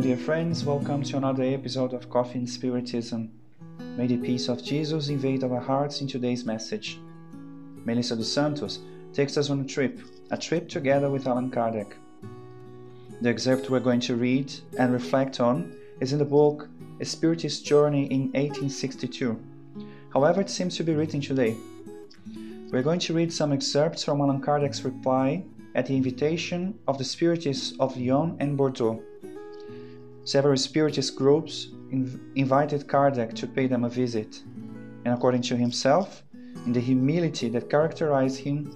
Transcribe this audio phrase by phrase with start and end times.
[0.00, 0.64] Dear friends.
[0.64, 3.30] Welcome to another episode of Coffee and Spiritism.
[3.98, 6.98] May the peace of Jesus invade our hearts in today's message.
[7.84, 8.78] Melissa dos Santos
[9.12, 11.92] takes us on a trip, a trip together with Allan Kardec.
[13.20, 16.70] The excerpt we're going to read and reflect on is in the book
[17.00, 19.38] A Spiritist Journey in 1862.
[20.14, 21.58] However, it seems to be written today.
[22.70, 25.44] We're going to read some excerpts from Allan Kardec's reply
[25.74, 29.02] at the invitation of the Spiritists of Lyon and Bordeaux.
[30.30, 31.70] Several Spiritist groups
[32.36, 34.40] invited Kardec to pay them a visit,
[35.04, 36.22] and according to himself,
[36.66, 38.70] in the humility that characterized him,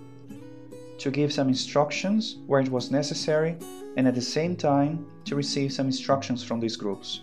[0.98, 3.56] to give some instructions where it was necessary,
[3.96, 7.20] and at the same time to receive some instructions from these groups.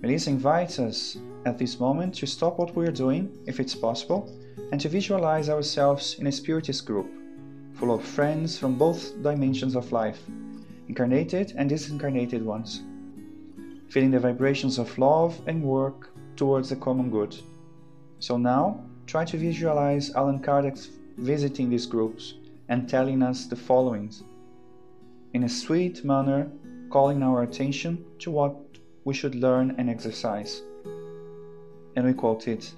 [0.00, 4.32] Melissa invites us at this moment to stop what we are doing, if it's possible,
[4.70, 7.10] and to visualize ourselves in a Spiritist group
[7.74, 10.22] full of friends from both dimensions of life,
[10.86, 12.84] incarnated and disincarnated ones,
[13.88, 17.36] feeling the vibrations of love and work towards the common good.
[18.18, 22.34] So now, try to visualize Allan Kardec visiting these groups
[22.68, 24.12] and telling us the following
[25.34, 26.50] in a sweet manner,
[26.90, 28.56] calling our attention to what
[29.04, 30.62] we should learn and exercise.
[31.96, 32.72] And we quote it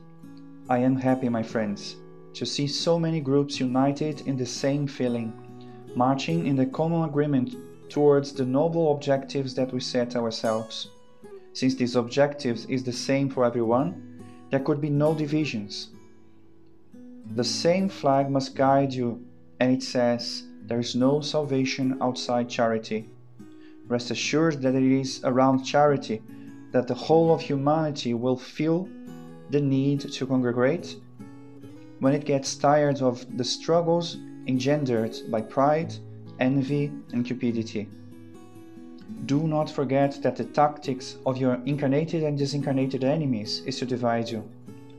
[0.69, 1.97] I am happy, my friends,
[2.35, 5.33] to see so many groups united in the same feeling,
[5.95, 7.55] marching in the common agreement
[7.89, 10.89] towards the noble objectives that we set ourselves.
[11.53, 15.91] Since these objectives is the same for everyone, there could be no divisions.
[17.35, 19.25] The same flag must guide you,
[19.61, 23.09] and it says, There is no salvation outside charity.
[23.89, 26.23] Rest assured that it is around charity
[26.73, 28.89] that the whole of humanity will feel
[29.51, 30.97] the need to congregate
[31.99, 34.17] when it gets tired of the struggles
[34.47, 35.93] engendered by pride,
[36.39, 37.89] envy, and cupidity.
[39.27, 44.29] Do not forget that the tactics of your incarnated and disincarnated enemies is to divide
[44.29, 44.43] you.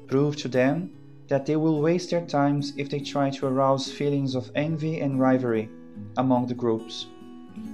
[0.07, 0.91] Prove to them
[1.27, 5.19] that they will waste their times if they try to arouse feelings of envy and
[5.19, 5.69] rivalry
[6.17, 7.07] among the groups,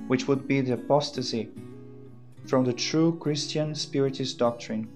[0.07, 1.49] which would be the apostasy
[2.45, 4.87] from the true Christian Spiritist doctrine.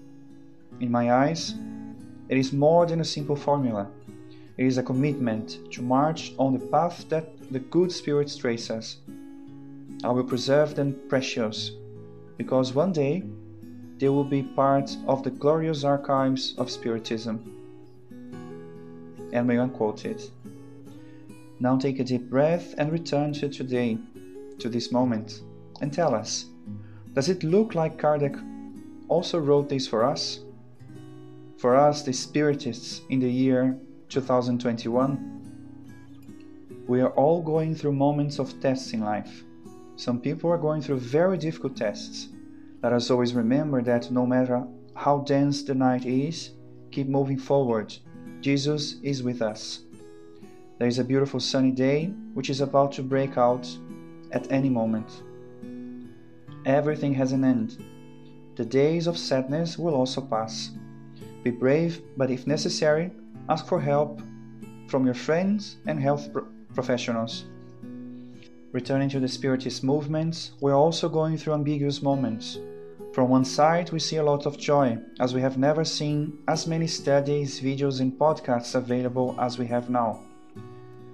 [0.80, 1.54] In my eyes,
[2.28, 3.88] it is more than a simple formula
[4.58, 8.98] it is a commitment to march on the path that the good spirits trace us.
[10.04, 11.72] I will preserve them precious,
[12.36, 13.22] because one day
[13.98, 17.38] they will be part of the glorious archives of Spiritism.
[19.32, 20.30] And may unquote it.
[21.60, 23.98] Now take a deep breath and return to today,
[24.58, 25.42] to this moment,
[25.80, 26.46] and tell us
[27.14, 28.42] does it look like Kardec
[29.08, 30.40] also wrote this for us?
[31.58, 35.28] For us, the Spiritists, in the year 2021.
[36.88, 39.44] We are all going through moments of tests in life.
[40.02, 42.26] Some people are going through very difficult tests.
[42.82, 46.50] Let us always remember that no matter how dense the night is,
[46.90, 47.94] keep moving forward.
[48.40, 49.82] Jesus is with us.
[50.80, 53.64] There is a beautiful sunny day which is about to break out
[54.32, 55.22] at any moment.
[56.66, 57.76] Everything has an end.
[58.56, 60.72] The days of sadness will also pass.
[61.44, 63.12] Be brave, but if necessary,
[63.48, 64.20] ask for help
[64.88, 67.44] from your friends and health pro- professionals.
[68.72, 72.58] Returning to the Spiritist movements, we're also going through ambiguous moments.
[73.12, 76.66] From one side, we see a lot of joy, as we have never seen as
[76.66, 80.22] many studies, videos, and podcasts available as we have now.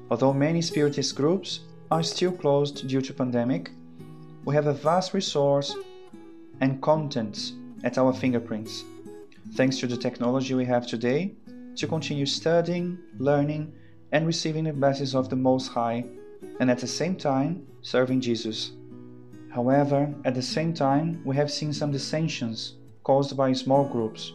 [0.08, 1.60] Although many Spiritist groups
[1.90, 3.72] are still closed due to pandemic,
[4.44, 5.74] we have a vast resource
[6.60, 8.84] and contents at our fingerprints.
[9.54, 11.34] Thanks to the technology we have today,
[11.74, 13.72] to continue studying, learning,
[14.12, 16.04] and receiving the blessings of the Most High,
[16.60, 18.72] and at the same time serving Jesus.
[19.50, 24.32] However, at the same time, we have seen some dissensions caused by small groups,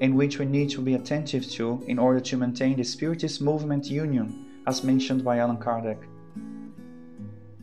[0.00, 3.90] in which we need to be attentive to in order to maintain the Spiritist movement
[3.90, 5.98] union, as mentioned by Allan Kardec.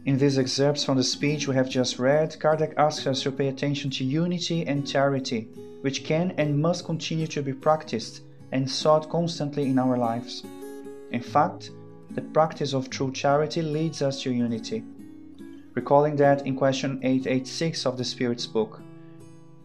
[0.06, 3.48] In these excerpts from the speech we have just read, Kardec asks us to pay
[3.48, 5.48] attention to unity and charity,
[5.82, 8.22] which can and must continue to be practiced
[8.52, 10.44] and sought constantly in our lives.
[11.12, 11.72] In fact,
[12.12, 14.84] the practice of true charity leads us to unity.
[15.76, 18.82] Recalling that in question 886 of the Spirit's book,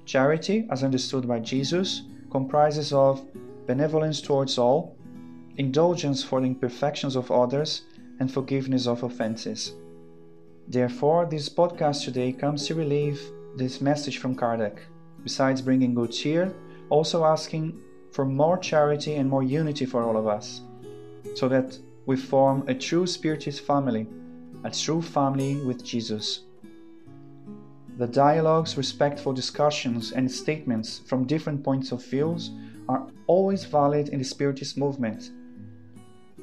[0.05, 3.25] charity, as understood by Jesus, comprises of
[3.67, 4.96] benevolence towards all,
[5.56, 7.82] indulgence for the imperfections of others,
[8.20, 9.75] and forgiveness of offenses.
[10.69, 13.20] Therefore, this podcast today comes to relieve
[13.56, 14.79] this message from Kardec,
[15.23, 16.55] besides bringing good cheer,
[16.91, 17.81] also asking
[18.12, 20.61] for more charity and more unity for all of us,
[21.35, 24.06] so that we form a true Spiritist family,
[24.65, 26.41] a true family with Jesus.
[27.97, 32.51] The dialogues, respectful discussions, and statements from different points of views
[32.89, 35.31] are always valid in the Spiritist movement.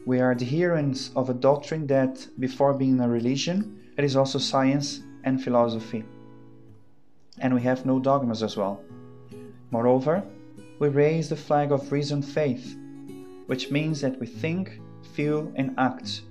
[0.05, 5.01] We are adherents of a doctrine that, before being a religion, it is also science
[5.25, 6.03] and philosophy.
[7.39, 8.81] And we have no dogmas as well.
[9.69, 10.23] Moreover,
[10.79, 12.75] we raise the flag of reasoned faith,
[13.45, 14.79] which means that we think,
[15.21, 16.21] feel, and act,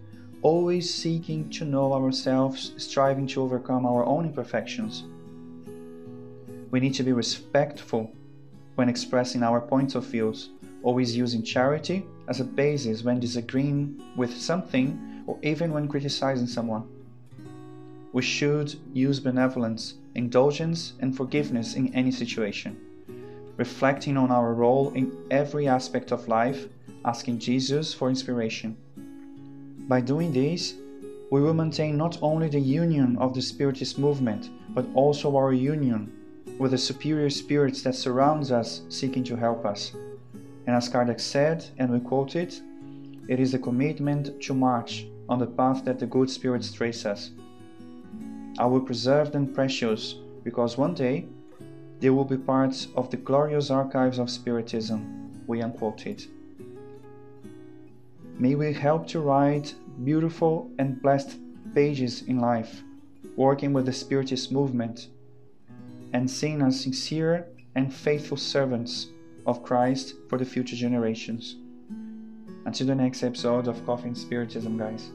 [0.42, 5.04] always seeking to know ourselves, striving to overcome our own imperfections.
[6.72, 8.10] We need to be respectful
[8.74, 10.50] when expressing our points of views,
[10.82, 14.88] always using charity as a basis when disagreeing with something
[15.26, 16.84] or even when criticizing someone.
[18.12, 22.76] We should use benevolence, indulgence, and forgiveness in any situation,
[23.56, 26.66] reflecting on our role in every aspect of life,
[27.04, 28.76] asking Jesus for inspiration.
[29.88, 30.74] By doing this,
[31.30, 36.12] we will maintain not only the union of the Spiritist movement, but also our union
[36.58, 39.92] with the superior spirits that surrounds us seeking to help us.
[40.66, 42.60] And as Kardec said, and we quote it,
[43.28, 47.30] it is the commitment to march on the path that the good spirits trace us.
[48.58, 51.26] I will preserve them precious because one day
[52.00, 56.26] they will be part of the glorious archives of Spiritism, we unquoted.
[58.40, 61.36] May we help to write beautiful and blessed
[61.74, 62.82] pages in life,
[63.36, 65.08] working with the Spiritist movement
[66.14, 69.08] and seeing as sincere and faithful servants
[69.46, 71.56] of Christ for the future generations.
[72.64, 75.10] Until the next episode of Coffee and Spiritism, guys.